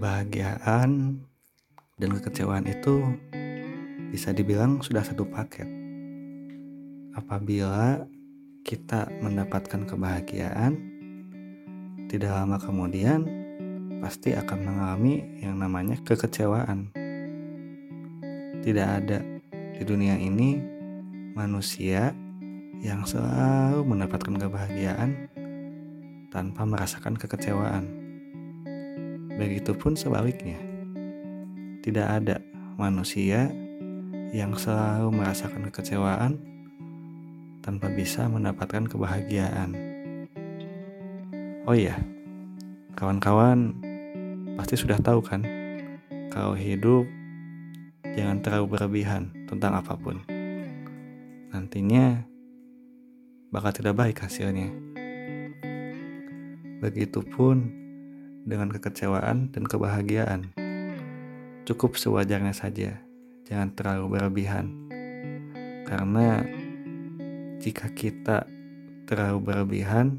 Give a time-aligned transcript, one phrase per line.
[0.00, 1.20] Kebahagiaan
[2.00, 3.04] dan kekecewaan itu
[4.08, 5.68] bisa dibilang sudah satu paket.
[7.12, 8.08] Apabila
[8.64, 10.72] kita mendapatkan kebahagiaan,
[12.08, 13.28] tidak lama kemudian
[14.00, 16.96] pasti akan mengalami yang namanya kekecewaan.
[18.64, 19.20] Tidak ada
[19.52, 20.64] di dunia ini
[21.36, 22.16] manusia
[22.80, 25.28] yang selalu mendapatkan kebahagiaan
[26.32, 28.09] tanpa merasakan kekecewaan.
[29.40, 30.60] Begitupun sebaliknya,
[31.80, 32.44] tidak ada
[32.76, 33.48] manusia
[34.36, 36.36] yang selalu merasakan kekecewaan
[37.64, 39.72] tanpa bisa mendapatkan kebahagiaan.
[41.64, 41.96] Oh iya,
[43.00, 43.80] kawan-kawan
[44.60, 45.40] pasti sudah tahu kan,
[46.28, 47.08] kalau hidup
[48.12, 50.20] jangan terlalu berlebihan tentang apa pun.
[51.48, 52.28] Nantinya
[53.48, 54.68] bakal tidak baik hasilnya.
[56.84, 57.79] Begitupun
[58.50, 60.50] dengan kekecewaan dan kebahagiaan.
[61.62, 62.98] Cukup sewajarnya saja,
[63.46, 64.90] jangan terlalu berlebihan.
[65.86, 66.42] Karena
[67.62, 68.50] jika kita
[69.06, 70.18] terlalu berlebihan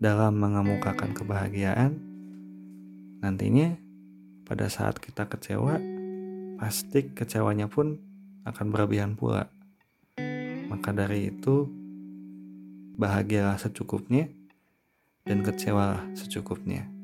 [0.00, 2.00] dalam mengemukakan kebahagiaan,
[3.20, 3.76] nantinya
[4.48, 5.76] pada saat kita kecewa,
[6.56, 8.00] pasti kecewanya pun
[8.48, 9.52] akan berlebihan pula.
[10.72, 11.68] Maka dari itu,
[12.96, 14.28] bahagialah secukupnya
[15.24, 16.99] dan kecewalah secukupnya.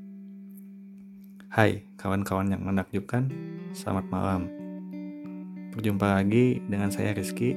[1.57, 3.33] Hai kawan-kawan yang menakjubkan,
[3.73, 4.45] selamat malam.
[5.73, 7.57] Berjumpa lagi dengan saya Rizky.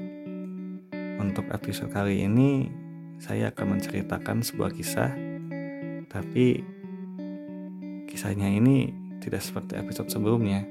[1.19, 2.71] Untuk episode kali ini,
[3.19, 5.11] saya akan menceritakan sebuah kisah,
[6.07, 6.63] tapi
[8.07, 10.63] kisahnya ini tidak seperti episode sebelumnya.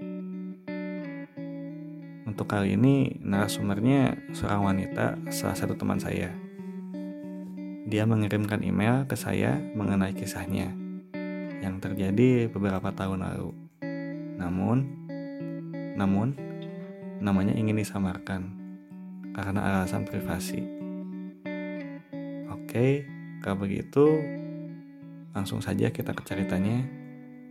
[2.25, 6.33] Untuk kali ini, narasumbernya seorang wanita, salah satu teman saya.
[7.85, 10.88] Dia mengirimkan email ke saya mengenai kisahnya
[11.58, 13.51] yang terjadi beberapa tahun lalu.
[14.39, 14.79] Namun,
[15.98, 16.29] namun
[17.19, 18.55] namanya ingin disamarkan
[19.35, 20.63] karena alasan privasi.
[22.55, 23.08] Oke,
[23.42, 24.23] kalau begitu
[25.35, 26.86] langsung saja kita ke ceritanya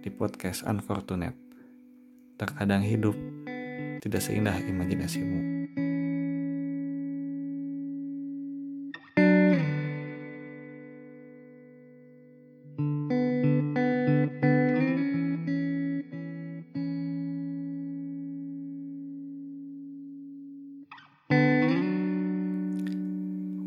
[0.03, 1.35] di podcast Unfortunate.
[2.37, 3.17] Terkadang hidup
[3.99, 5.56] tidak seindah imajinasimu.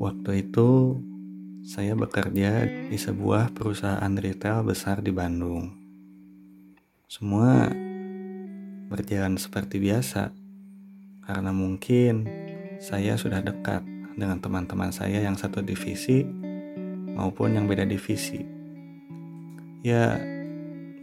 [0.00, 0.97] Waktu itu
[1.61, 5.77] saya bekerja di sebuah perusahaan retail besar di Bandung.
[7.05, 7.69] Semua
[8.89, 10.33] berjalan seperti biasa
[11.28, 12.25] karena mungkin
[12.81, 13.84] saya sudah dekat
[14.16, 16.25] dengan teman-teman saya yang satu divisi
[17.12, 18.41] maupun yang beda divisi.
[19.84, 20.16] Ya,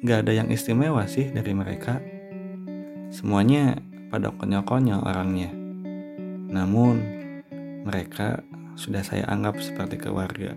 [0.02, 2.02] gak ada yang istimewa sih dari mereka.
[3.14, 3.78] Semuanya
[4.10, 5.54] pada konyol-konyol orangnya.
[6.50, 6.98] Namun,
[7.86, 8.42] mereka
[8.78, 10.54] sudah saya anggap seperti keluarga.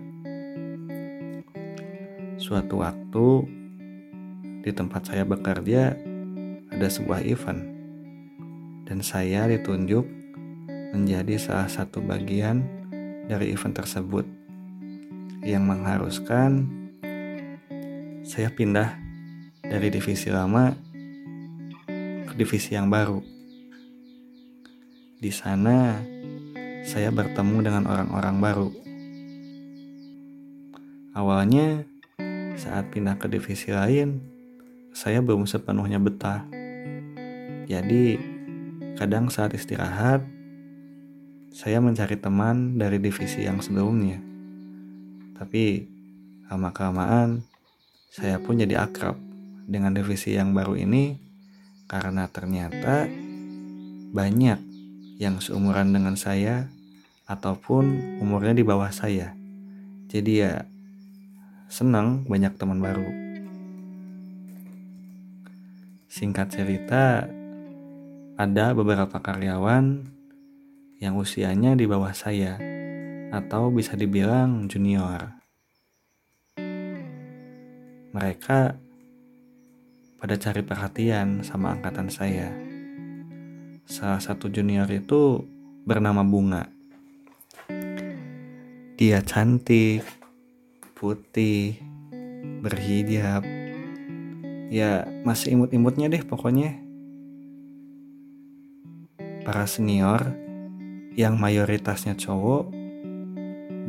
[2.37, 3.27] Suatu waktu
[4.61, 5.97] di tempat saya bekerja
[6.69, 7.65] ada sebuah event
[8.85, 10.05] dan saya ditunjuk
[10.93, 12.61] menjadi salah satu bagian
[13.25, 14.29] dari event tersebut
[15.41, 16.69] yang mengharuskan
[18.21, 19.01] saya pindah
[19.65, 20.77] dari divisi lama
[22.29, 23.17] ke divisi yang baru.
[25.17, 25.97] Di sana
[26.81, 28.69] saya bertemu dengan orang-orang baru.
[31.13, 31.85] Awalnya,
[32.57, 34.23] saat pindah ke divisi lain,
[34.89, 36.47] saya belum sepenuhnya betah.
[37.69, 38.17] Jadi,
[38.97, 40.25] kadang saat istirahat,
[41.53, 44.17] saya mencari teman dari divisi yang sebelumnya.
[45.37, 45.85] Tapi,
[46.49, 47.45] lama-kelamaan,
[48.09, 49.19] saya pun jadi akrab
[49.69, 51.15] dengan divisi yang baru ini
[51.87, 53.07] karena ternyata
[54.11, 54.70] banyak
[55.21, 56.65] yang seumuran dengan saya
[57.29, 59.37] ataupun umurnya di bawah saya.
[60.09, 60.65] Jadi ya
[61.69, 63.05] senang banyak teman baru.
[66.09, 67.29] Singkat cerita,
[68.33, 70.09] ada beberapa karyawan
[70.97, 72.57] yang usianya di bawah saya
[73.29, 75.37] atau bisa dibilang junior.
[78.11, 78.59] Mereka
[80.17, 82.70] pada cari perhatian sama angkatan saya
[83.91, 85.43] salah satu junior itu
[85.83, 86.63] bernama Bunga.
[88.95, 90.07] Dia cantik,
[90.95, 91.75] putih,
[92.63, 93.43] berhijab.
[94.71, 96.79] Ya, masih imut-imutnya deh pokoknya.
[99.43, 100.23] Para senior
[101.19, 102.71] yang mayoritasnya cowok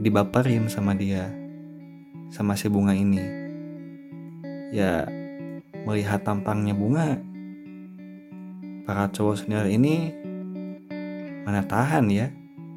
[0.02, 1.30] dibaperin sama dia,
[2.34, 3.22] sama si bunga ini.
[4.74, 5.06] Ya,
[5.86, 7.22] melihat tampangnya bunga,
[8.82, 10.10] para cowok senior ini
[11.42, 12.30] mana tahan ya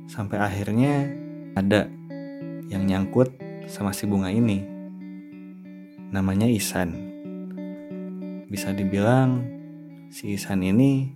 [0.05, 1.09] sampai akhirnya
[1.57, 1.89] ada
[2.69, 3.33] yang nyangkut
[3.65, 4.61] sama si bunga ini.
[6.13, 6.93] Namanya Isan.
[8.45, 9.41] Bisa dibilang
[10.13, 11.09] si Isan ini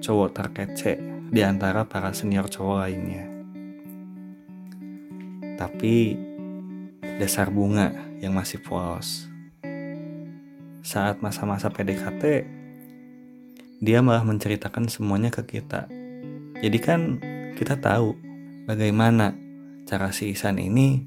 [0.00, 1.00] cowok terkece
[1.32, 3.24] di antara para senior cowok lainnya.
[5.56, 6.16] Tapi
[7.20, 9.28] dasar bunga yang masih polos.
[10.80, 12.48] Saat masa-masa PDKT,
[13.80, 15.88] dia malah menceritakan semuanya ke kita.
[16.60, 17.16] Jadi kan
[17.56, 18.12] kita tahu
[18.68, 19.32] bagaimana
[19.88, 21.00] cara si Isan ini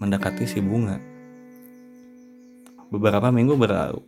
[0.00, 0.96] mendekati si bunga.
[2.88, 4.00] Beberapa minggu berlalu,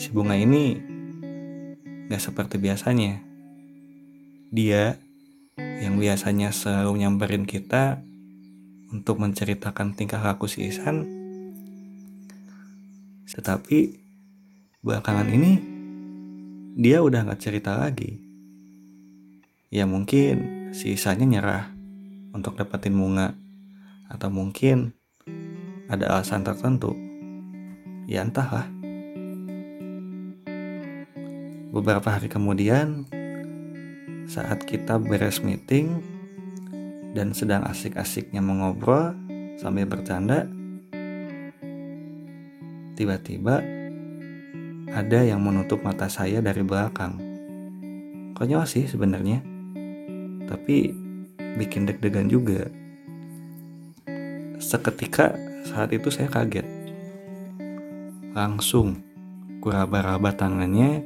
[0.00, 0.80] si bunga ini
[2.08, 3.20] gak seperti biasanya.
[4.48, 4.96] Dia
[5.60, 8.00] yang biasanya selalu nyamperin kita
[8.88, 11.04] untuk menceritakan tingkah laku si Isan,
[13.28, 14.00] tetapi
[14.80, 15.73] belakangan ini
[16.74, 18.18] dia udah gak cerita lagi.
[19.70, 21.70] Ya mungkin si Isannya nyerah
[22.34, 23.30] untuk dapetin bunga
[24.10, 24.90] atau mungkin
[25.86, 26.98] ada alasan tertentu.
[28.10, 28.66] Ya entahlah.
[31.70, 33.06] Beberapa hari kemudian,
[34.26, 36.02] saat kita beres meeting
[37.14, 39.14] dan sedang asik-asiknya mengobrol
[39.58, 40.46] sambil bercanda,
[42.98, 43.62] tiba-tiba
[44.94, 47.18] ada yang menutup mata saya dari belakang.
[48.38, 49.42] Konyol sih sebenarnya,
[50.46, 50.94] tapi
[51.58, 52.70] bikin deg-degan juga.
[54.62, 55.34] Seketika
[55.66, 56.62] saat itu saya kaget.
[58.38, 59.02] Langsung
[59.58, 61.02] kuraba-raba tangannya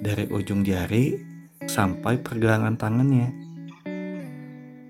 [0.00, 1.20] dari ujung jari
[1.68, 3.28] sampai pergelangan tangannya.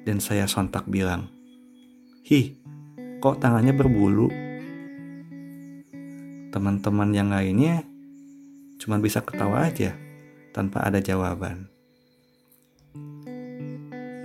[0.07, 1.27] Dan saya sontak bilang,
[2.31, 2.55] Hi,
[3.19, 4.44] kok tangannya berbulu?
[6.55, 7.83] Teman-teman yang lainnya
[8.79, 9.99] cuma bisa ketawa aja
[10.55, 11.67] tanpa ada jawaban.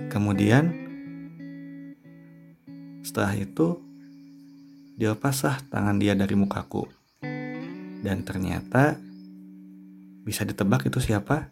[0.06, 0.70] Kemudian
[3.02, 3.82] setelah itu,
[4.94, 6.86] dilepaslah tangan dia dari mukaku.
[8.06, 8.94] Dan ternyata
[10.22, 11.50] bisa ditebak itu siapa?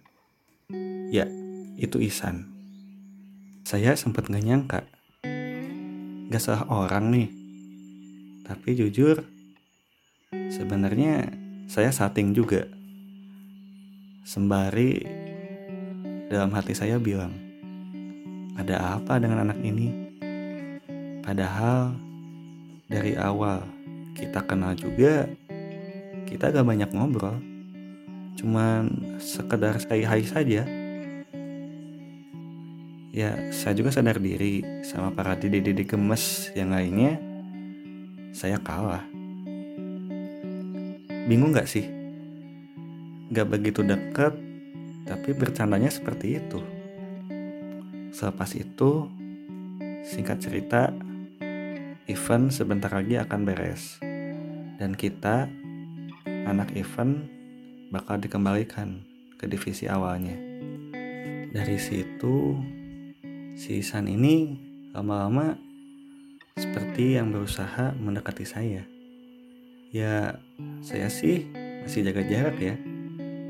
[1.10, 1.26] Ya,
[1.74, 2.54] itu Isan.
[3.66, 4.86] Saya sempat gak nyangka.
[6.30, 7.28] Gak salah orang nih.
[8.46, 9.37] Tapi jujur,
[10.32, 11.32] sebenarnya
[11.68, 12.68] saya sating juga.
[14.28, 15.00] Sembari
[16.28, 17.32] dalam hati saya bilang,
[18.58, 20.12] ada apa dengan anak ini?
[21.24, 21.96] Padahal
[22.88, 23.64] dari awal
[24.16, 25.28] kita kenal juga
[26.28, 27.40] kita gak banyak ngobrol.
[28.36, 30.68] Cuman sekedar say hai saja.
[33.08, 37.16] Ya, saya juga sadar diri sama para didi-didi gemes yang lainnya.
[38.36, 39.02] Saya kalah.
[41.28, 41.84] Bingung gak sih?
[43.28, 44.32] Gak begitu deket,
[45.04, 46.64] tapi bercandanya seperti itu.
[48.16, 49.12] Selepas itu,
[50.08, 50.88] singkat cerita,
[52.08, 54.00] event sebentar lagi akan beres.
[54.80, 55.52] Dan kita,
[56.48, 57.28] anak event,
[57.92, 59.04] bakal dikembalikan
[59.36, 60.32] ke divisi awalnya.
[61.52, 62.56] Dari situ,
[63.52, 64.56] si San ini
[64.96, 65.60] lama-lama
[66.56, 68.97] seperti yang berusaha mendekati saya.
[69.88, 70.36] Ya,
[70.84, 71.48] saya sih
[71.84, 72.76] masih jaga jarak ya.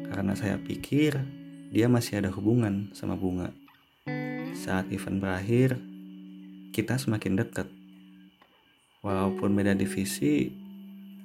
[0.09, 1.19] Karena saya pikir
[1.75, 3.51] dia masih ada hubungan sama bunga.
[4.55, 5.77] Saat event berakhir,
[6.71, 7.67] kita semakin dekat
[9.03, 10.55] walaupun beda divisi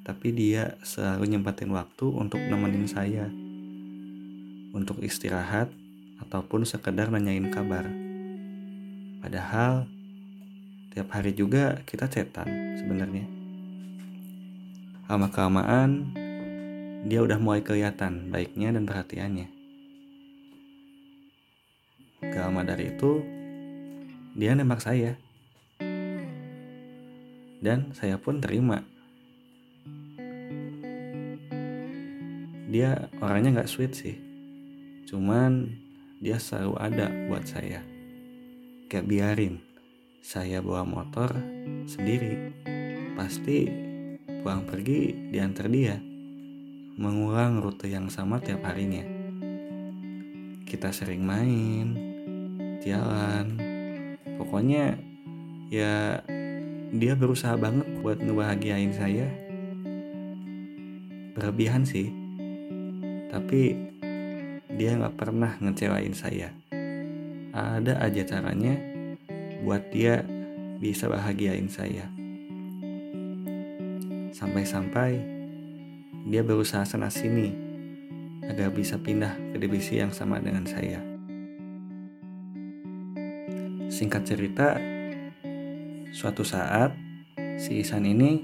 [0.03, 3.29] tapi dia selalu nyempatin waktu untuk nemenin saya
[4.73, 5.71] untuk istirahat
[6.19, 7.87] ataupun sekedar nanyain kabar
[9.23, 9.87] padahal
[10.91, 13.42] tiap hari juga kita cetan sebenarnya
[15.07, 16.13] lama kelamaan
[17.07, 19.47] dia udah mulai kelihatan baiknya dan perhatiannya
[22.23, 23.21] gak lama dari itu
[24.33, 25.19] dia nembak saya
[27.63, 28.83] dan saya pun terima.
[32.67, 34.19] Dia orangnya nggak sweet sih,
[35.07, 35.71] cuman
[36.19, 37.79] dia selalu ada buat saya.
[38.91, 39.63] Gak biarin
[40.19, 41.31] saya bawa motor
[41.87, 42.51] sendiri,
[43.15, 43.71] pasti
[44.43, 45.95] pulang pergi diantar dia,
[46.99, 49.07] mengulang rute yang sama tiap harinya.
[50.67, 51.95] Kita sering main,
[52.83, 53.55] jalan,
[54.35, 54.99] pokoknya
[55.71, 56.19] ya
[56.91, 59.31] dia berusaha banget buat ngebahagiain saya.
[61.39, 62.11] Berlebihan sih
[63.31, 63.79] tapi
[64.75, 66.51] dia nggak pernah ngecewain saya.
[67.55, 68.75] Ada aja caranya
[69.63, 70.27] buat dia
[70.83, 72.22] bisa bahagiain saya
[74.43, 75.23] sampai-sampai
[76.27, 77.55] dia berusaha sana-sini
[78.43, 80.99] agar bisa pindah ke divisi yang sama dengan saya.
[83.87, 84.75] Singkat cerita,
[86.11, 86.91] suatu saat
[87.55, 88.43] si Isan ini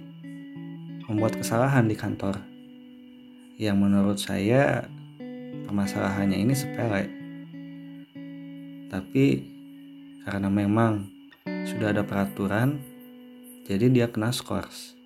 [1.03, 2.39] membuat kesalahan di kantor
[3.59, 4.87] yang menurut saya
[5.67, 7.11] permasalahannya ini sepele.
[8.87, 9.25] Tapi
[10.23, 11.11] karena memang
[11.67, 12.79] sudah ada peraturan,
[13.67, 14.98] jadi dia kena skors.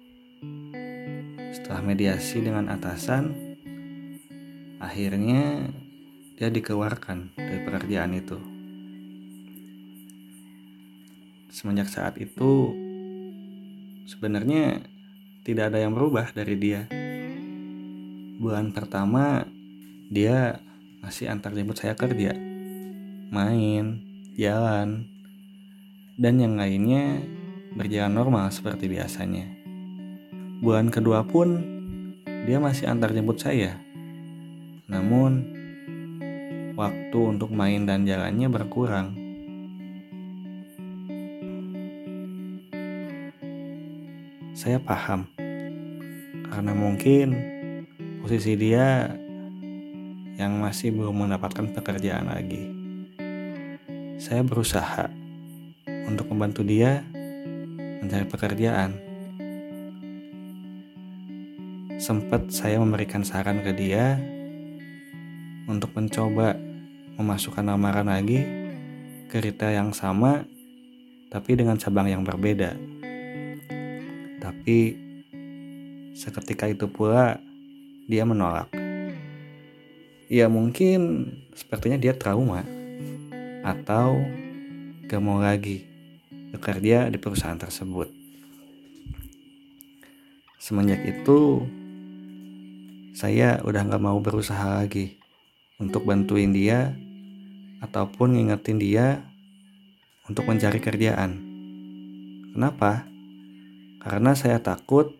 [1.53, 3.29] Setelah mediasi dengan atasan,
[4.81, 5.69] akhirnya
[6.33, 8.41] dia dikeluarkan dari pekerjaan itu.
[11.53, 12.73] Semenjak saat itu,
[14.09, 14.81] sebenarnya
[15.45, 16.89] tidak ada yang berubah dari dia.
[18.41, 19.45] Bulan pertama,
[20.09, 20.57] dia
[21.05, 22.33] masih antar jemput saya kerja,
[23.29, 24.01] main,
[24.33, 25.05] jalan,
[26.17, 27.21] dan yang lainnya
[27.77, 29.52] berjalan normal seperti biasanya.
[30.63, 31.59] Bulan kedua pun
[32.47, 33.83] dia masih antar jemput saya.
[34.87, 35.43] Namun
[36.79, 39.11] waktu untuk main dan jalannya berkurang.
[44.55, 45.27] Saya paham
[46.47, 47.35] karena mungkin
[48.23, 49.19] posisi dia
[50.39, 52.71] yang masih belum mendapatkan pekerjaan lagi.
[54.15, 55.11] Saya berusaha
[56.07, 57.03] untuk membantu dia
[57.99, 59.02] mencari pekerjaan.
[62.03, 64.19] Sempat saya memberikan saran ke dia
[65.71, 66.51] untuk mencoba
[67.15, 68.43] memasukkan lamaran lagi
[69.31, 70.43] ke retail yang sama
[71.31, 72.75] tapi dengan cabang yang berbeda.
[74.43, 74.99] Tapi
[76.11, 77.39] seketika itu pula
[78.11, 78.67] dia menolak.
[80.27, 82.67] Ya mungkin sepertinya dia trauma
[83.63, 84.19] atau
[85.07, 85.87] gak mau lagi
[86.51, 88.11] bekerja di perusahaan tersebut.
[90.59, 91.63] Semenjak itu,
[93.13, 95.21] saya udah nggak mau berusaha lagi
[95.77, 96.97] untuk bantuin dia
[97.85, 99.21] ataupun ngingetin dia
[100.25, 101.37] untuk mencari kerjaan.
[102.57, 103.05] Kenapa?
[104.01, 105.13] Karena saya takut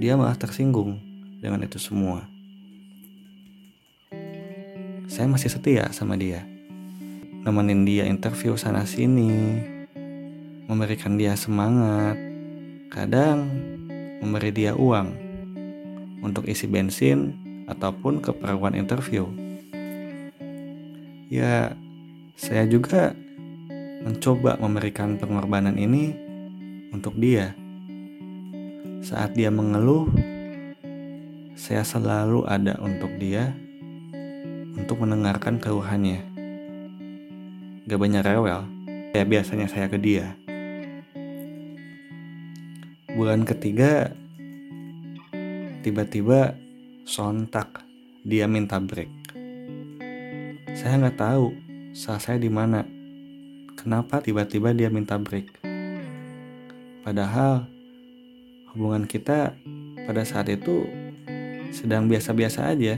[0.00, 0.96] dia malah tersinggung
[1.44, 2.24] dengan itu semua.
[5.04, 6.48] Saya masih setia sama dia.
[7.44, 9.60] Nemenin dia interview sana sini,
[10.64, 12.16] memberikan dia semangat,
[12.88, 13.52] kadang
[14.24, 15.23] memberi dia uang
[16.24, 17.36] untuk isi bensin
[17.68, 19.28] ataupun keperluan interview.
[21.28, 21.76] Ya,
[22.40, 23.12] saya juga
[24.00, 26.16] mencoba memberikan pengorbanan ini
[26.88, 27.52] untuk dia.
[29.04, 30.08] Saat dia mengeluh,
[31.52, 33.52] saya selalu ada untuk dia
[34.74, 36.24] untuk mendengarkan keluhannya.
[37.84, 38.64] Gak banyak rewel,
[39.12, 40.32] ya biasanya saya ke dia
[43.14, 44.10] bulan ketiga
[45.84, 46.56] tiba-tiba
[47.04, 47.84] sontak.
[48.24, 49.12] Dia minta break.
[50.72, 51.52] Saya nggak tahu
[51.92, 52.88] salah saya di mana.
[53.76, 55.60] Kenapa tiba-tiba dia minta break?
[57.04, 57.68] Padahal
[58.72, 59.52] hubungan kita
[60.08, 60.88] pada saat itu
[61.68, 62.96] sedang biasa-biasa aja.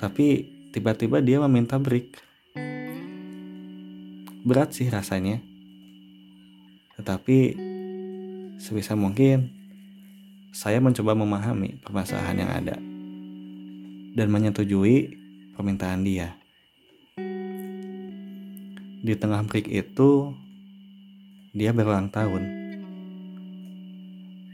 [0.00, 0.26] Tapi
[0.72, 2.16] tiba-tiba dia meminta break.
[4.48, 5.44] Berat sih rasanya.
[6.96, 7.38] Tetapi
[8.56, 9.55] sebisa mungkin
[10.52, 12.76] saya mencoba memahami permasalahan yang ada
[14.16, 15.12] dan menyetujui
[15.56, 16.36] permintaan dia.
[19.06, 20.34] Di tengah break itu,
[21.56, 22.42] dia berulang tahun.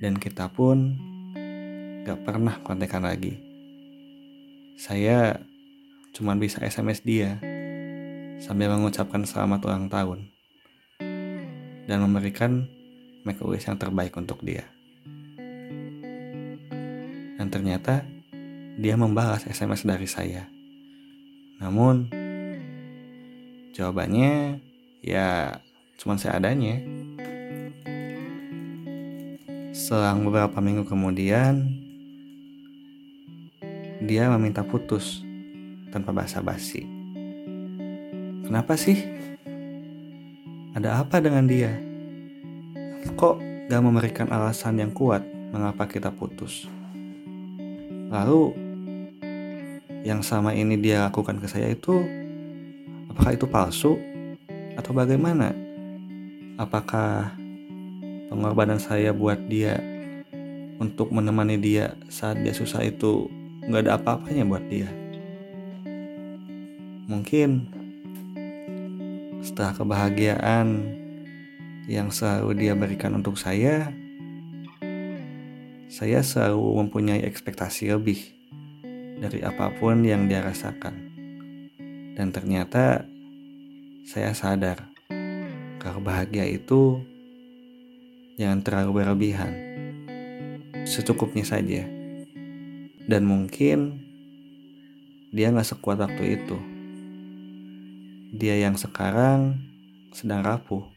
[0.03, 0.99] Dan kita pun
[2.03, 3.39] gak pernah kontekan lagi.
[4.75, 5.39] Saya
[6.11, 7.39] cuma bisa SMS dia
[8.43, 10.27] sambil mengucapkan selamat ulang tahun
[11.87, 12.67] dan memberikan
[13.23, 14.67] make wish yang terbaik untuk dia.
[17.53, 18.01] Ternyata
[18.81, 20.49] dia membalas SMS dari saya.
[21.61, 22.09] Namun
[23.77, 24.57] jawabannya
[25.05, 25.61] ya
[26.01, 26.81] cuma seadanya.
[29.77, 31.69] Selang beberapa minggu kemudian
[34.01, 35.21] dia meminta putus
[35.93, 36.89] tanpa basa-basi.
[38.49, 38.97] Kenapa sih?
[40.73, 41.93] Ada apa dengan dia?
[43.19, 46.71] kok gak memberikan alasan yang kuat mengapa kita putus.
[48.13, 48.53] Lalu
[50.05, 52.05] yang sama ini dia lakukan ke saya itu
[53.09, 53.97] apakah itu palsu
[54.77, 55.57] atau bagaimana?
[56.61, 57.33] Apakah
[58.29, 59.81] pengorbanan saya buat dia
[60.77, 63.33] untuk menemani dia saat dia susah itu
[63.65, 64.93] nggak ada apa-apanya buat dia?
[67.09, 67.65] Mungkin
[69.41, 71.01] setelah kebahagiaan
[71.89, 73.89] yang selalu dia berikan untuk saya,
[75.93, 78.17] saya selalu mempunyai ekspektasi lebih
[79.21, 81.13] dari apa pun yang dia rasakan.
[82.17, 83.05] Dan ternyata
[84.09, 84.89] saya sadar
[85.77, 86.97] kalau bahagia itu
[88.41, 89.53] jangan terlalu berlebihan.
[90.89, 91.85] Secukupnya saja.
[93.05, 94.01] Dan mungkin
[95.29, 96.57] dia gak sekuat waktu itu.
[98.33, 99.61] Dia yang sekarang
[100.17, 100.89] sedang rapuh.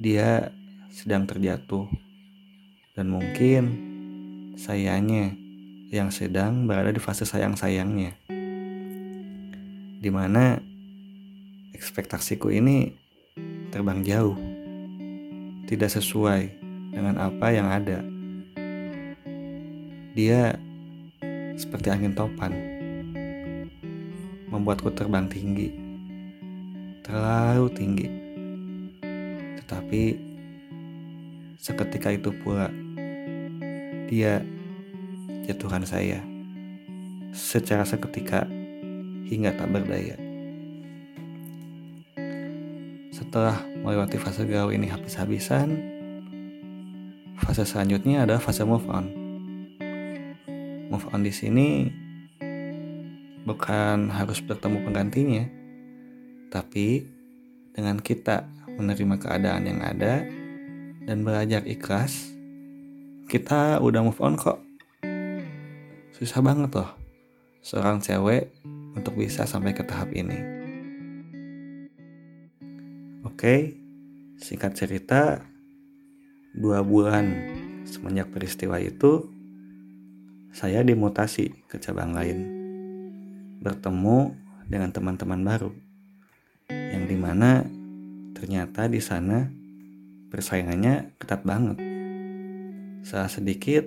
[0.00, 0.56] Dia
[0.88, 2.11] sedang terjatuh
[2.92, 3.62] dan mungkin
[4.56, 5.32] sayangnya
[5.88, 8.16] yang sedang berada di fase sayang-sayangnya.
[10.02, 10.60] Di mana
[11.72, 12.92] ekspektasiku ini
[13.72, 14.36] terbang jauh,
[15.68, 16.52] tidak sesuai
[16.92, 18.04] dengan apa yang ada.
[20.12, 20.52] Dia
[21.56, 22.52] seperti angin topan,
[24.52, 25.72] membuatku terbang tinggi,
[27.00, 28.08] terlalu tinggi.
[29.64, 30.02] Tetapi
[31.56, 32.81] seketika itu pula
[34.12, 34.44] dia
[35.48, 36.20] jatuhkan saya
[37.32, 38.44] secara seketika
[39.24, 40.20] hingga tak berdaya.
[43.08, 45.80] Setelah melewati fase galau ini habis-habisan,
[47.40, 49.08] fase selanjutnya adalah fase move on.
[50.92, 51.88] Move on di sini
[53.48, 55.44] bukan harus bertemu penggantinya,
[56.52, 57.08] tapi
[57.72, 58.44] dengan kita
[58.76, 60.28] menerima keadaan yang ada
[61.08, 62.31] dan belajar ikhlas
[63.32, 64.60] kita udah move on kok.
[66.12, 66.92] Susah banget loh
[67.64, 68.52] seorang cewek
[68.92, 70.36] untuk bisa sampai ke tahap ini.
[73.24, 73.72] Oke,
[74.36, 75.40] singkat cerita,
[76.52, 77.32] dua bulan
[77.88, 79.32] semenjak peristiwa itu,
[80.52, 82.44] saya dimutasi ke cabang lain.
[83.64, 84.36] Bertemu
[84.68, 85.72] dengan teman-teman baru,
[86.68, 87.64] yang di mana
[88.36, 89.48] ternyata di sana
[90.28, 91.91] persaingannya ketat banget
[93.02, 93.82] salah sedikit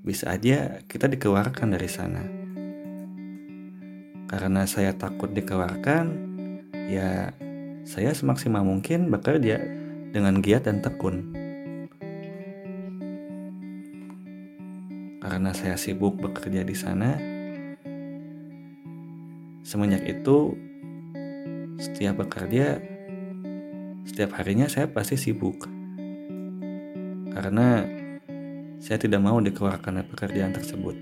[0.00, 2.24] bisa aja kita dikeluarkan dari sana.
[4.28, 6.04] Karena saya takut dikeluarkan,
[6.88, 7.32] ya
[7.84, 9.60] saya semaksimal mungkin bekerja
[10.12, 11.36] dengan giat dan tekun.
[15.20, 17.16] Karena saya sibuk bekerja di sana,
[19.64, 20.56] semenjak itu
[21.80, 22.80] setiap bekerja,
[24.08, 25.68] setiap harinya saya pasti sibuk.
[27.32, 27.97] Karena
[28.78, 30.96] saya tidak mau dikeluarkan dari pekerjaan tersebut.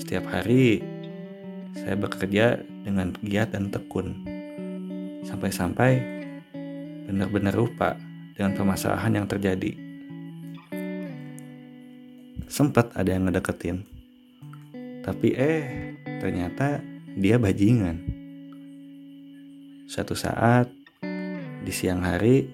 [0.00, 0.80] Setiap hari
[1.76, 4.24] saya bekerja dengan giat dan tekun.
[5.24, 6.00] Sampai-sampai
[7.08, 7.96] benar-benar lupa
[8.32, 9.72] dengan permasalahan yang terjadi.
[12.48, 13.84] Sempat ada yang ngedeketin.
[15.04, 15.64] Tapi eh,
[16.20, 16.80] ternyata
[17.16, 18.00] dia bajingan.
[19.88, 20.72] Suatu saat
[21.62, 22.48] di siang hari,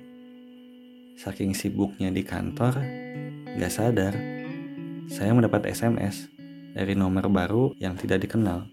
[1.19, 2.83] saking sibuknya di kantor,
[3.59, 4.15] Gak sadar,
[5.11, 6.31] saya mendapat SMS
[6.79, 8.71] dari nomor baru yang tidak dikenal.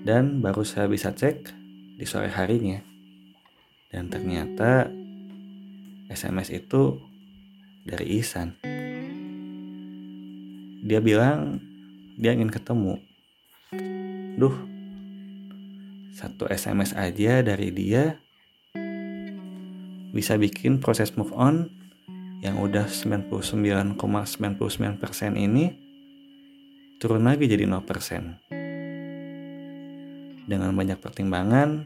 [0.00, 1.52] Dan baru saya bisa cek
[2.00, 2.80] di sore harinya.
[3.92, 4.88] Dan ternyata
[6.08, 6.96] SMS itu
[7.84, 8.56] dari Isan.
[10.80, 11.60] Dia bilang
[12.16, 13.04] dia ingin ketemu.
[14.40, 14.56] Duh,
[16.16, 18.16] satu SMS aja dari dia
[20.16, 21.79] bisa bikin proses move on
[22.40, 25.76] yang udah 99,99% ,99 ini
[26.96, 30.48] turun lagi jadi 0%.
[30.48, 31.84] Dengan banyak pertimbangan,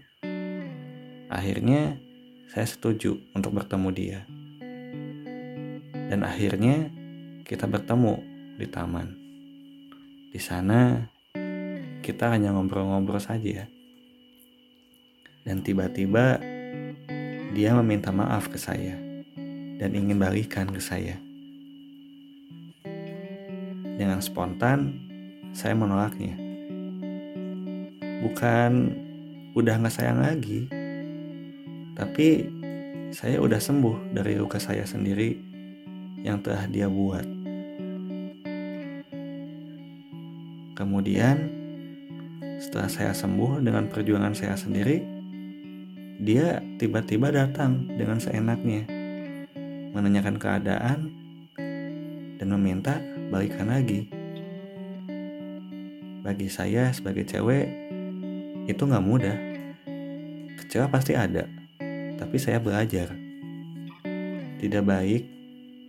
[1.27, 1.99] akhirnya
[2.55, 4.23] saya setuju untuk bertemu dia.
[6.07, 6.87] Dan akhirnya
[7.43, 8.23] kita bertemu
[8.55, 9.11] di taman.
[10.31, 11.11] Di sana
[12.01, 13.67] kita hanya ngobrol-ngobrol saja.
[15.43, 16.39] Dan tiba-tiba
[17.53, 19.04] dia meminta maaf ke saya
[19.79, 21.19] dan ingin balikan ke saya.
[23.95, 24.99] Dengan spontan,
[25.55, 26.35] saya menolaknya.
[28.27, 28.73] Bukan
[29.55, 30.67] udah gak sayang lagi,
[31.95, 32.51] tapi
[33.15, 35.39] saya udah sembuh dari luka saya sendiri
[36.27, 37.23] yang telah dia buat.
[40.75, 41.37] Kemudian,
[42.59, 44.99] setelah saya sembuh dengan perjuangan saya sendiri,
[46.19, 48.94] dia tiba-tiba datang dengan seenaknya
[49.95, 51.15] menanyakan keadaan,
[52.37, 52.99] dan meminta
[53.31, 54.11] balikan lagi.
[56.27, 57.71] Bagi saya sebagai cewek,
[58.67, 59.39] itu gak mudah.
[60.59, 61.47] Kecewa pasti ada,
[62.19, 63.15] tapi saya belajar.
[64.59, 65.23] Tidak baik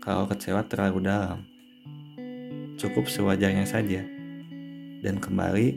[0.06, 1.42] kalau kecewa terlalu dalam.
[2.78, 4.06] Cukup sewajarnya saja,
[5.02, 5.68] dan kembali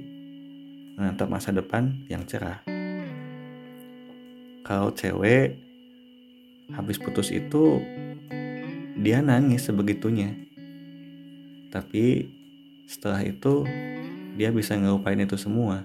[0.98, 2.60] menatap masa depan yang cerah.
[4.66, 5.67] Kalau cewek
[6.72, 7.80] habis putus itu
[8.98, 10.34] dia nangis sebegitunya.
[11.72, 12.28] Tapi
[12.88, 13.64] setelah itu
[14.36, 15.84] dia bisa ngelupain itu semua.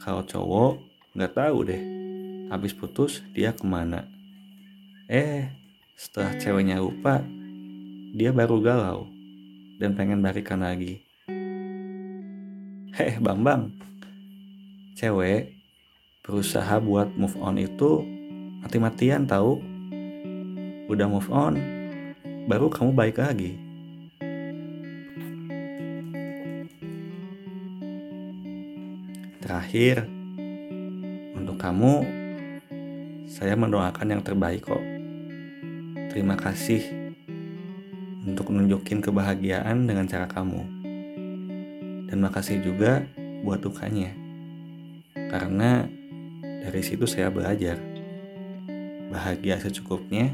[0.00, 0.80] Kalau cowok
[1.14, 1.82] nggak tahu deh,
[2.48, 4.06] habis putus dia ke mana.
[5.10, 5.50] Eh,
[5.98, 7.20] setelah ceweknya lupa,
[8.14, 9.00] dia baru galau
[9.78, 11.02] dan pengen balikan lagi.
[12.94, 13.74] Heh, Bambang,
[14.94, 15.56] cewek
[16.20, 18.19] berusaha buat move on itu
[18.60, 19.60] mati-matian tahu.
[20.90, 21.54] Udah move on,
[22.50, 23.54] baru kamu baik lagi.
[29.42, 30.06] Terakhir,
[31.34, 32.06] untuk kamu,
[33.26, 34.82] saya mendoakan yang terbaik kok.
[36.10, 36.82] Terima kasih
[38.26, 40.62] untuk nunjukin kebahagiaan dengan cara kamu.
[42.10, 43.06] Dan makasih juga
[43.46, 44.10] buat dukanya.
[45.14, 45.86] Karena
[46.42, 47.89] dari situ saya belajar.
[49.10, 50.30] Bahagia secukupnya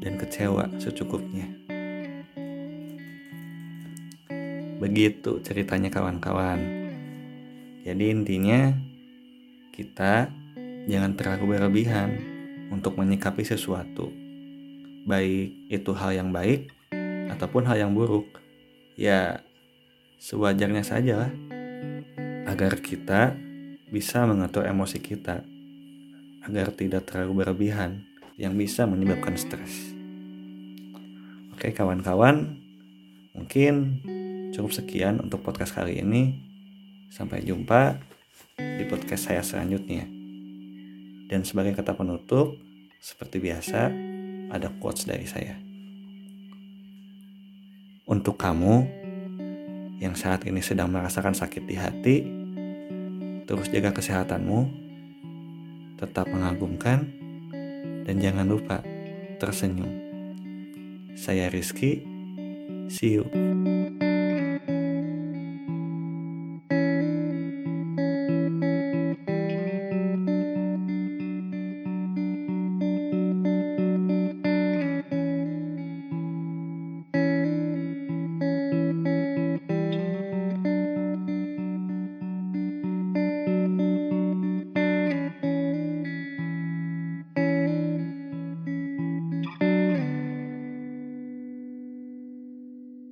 [0.00, 1.44] dan kecewa secukupnya.
[4.80, 6.56] Begitu ceritanya kawan-kawan.
[7.84, 8.72] Jadi intinya
[9.76, 10.32] kita
[10.88, 12.16] jangan terlalu berlebihan
[12.72, 14.08] untuk menyikapi sesuatu.
[15.04, 16.72] Baik itu hal yang baik
[17.36, 18.40] ataupun hal yang buruk.
[18.96, 19.44] Ya
[20.16, 21.28] sewajarnya saja.
[22.48, 23.36] Agar kita
[23.92, 25.44] bisa mengatur emosi kita.
[26.50, 28.02] Agar tidak terlalu berlebihan
[28.34, 29.94] yang bisa menyebabkan stres.
[31.54, 32.58] Oke kawan-kawan,
[33.38, 34.02] mungkin
[34.50, 36.42] cukup sekian untuk podcast kali ini.
[37.14, 38.02] Sampai jumpa
[38.58, 40.10] di podcast saya selanjutnya.
[41.30, 42.58] Dan sebagai kata penutup,
[42.98, 43.94] seperti biasa,
[44.50, 45.54] ada quotes dari saya.
[48.10, 48.98] Untuk kamu
[50.02, 52.16] yang saat ini sedang merasakan sakit di hati,
[53.46, 54.89] terus jaga kesehatanmu,
[56.00, 57.04] tetap mengagumkan,
[58.08, 58.80] dan jangan lupa
[59.36, 59.92] tersenyum.
[61.12, 62.00] Saya Rizky,
[62.88, 63.28] see you.